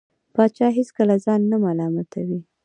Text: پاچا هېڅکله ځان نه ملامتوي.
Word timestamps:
پاچا 0.33 0.67
هېڅکله 0.77 1.15
ځان 1.25 1.41
نه 1.51 1.57
ملامتوي. 1.63 2.39